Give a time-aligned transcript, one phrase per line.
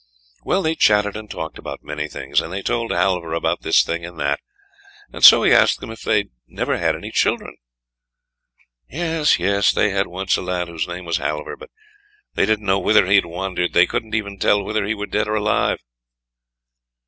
[0.43, 4.03] Well, they chattered and talked about many things; and they told Halvor about this thing
[4.03, 4.39] and that;
[5.13, 7.55] and so he asked them if they had never had any children.
[8.89, 11.69] Yes, yes, they had once a lad whose name was Halvor, but
[12.33, 15.27] they didn't know whither he had wandered; they couldn't even tell whether he were dead
[15.27, 15.77] or alive.